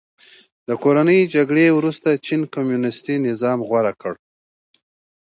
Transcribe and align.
د 0.67 0.69
کورنۍ 0.83 1.19
جګړې 1.35 1.65
وروسته 1.77 2.09
چین 2.25 2.41
کمونیستي 2.53 3.15
نظام 3.27 3.59
غوره 3.67 3.93
کړ. 4.01 4.13